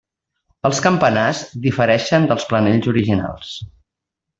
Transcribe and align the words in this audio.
Els 0.69 0.79
campanars 0.85 1.43
difereixen 1.67 2.29
dels 2.33 2.51
planells 2.55 2.91
originals. 2.97 3.57